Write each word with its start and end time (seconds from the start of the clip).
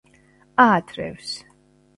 აათრევს 0.63 1.37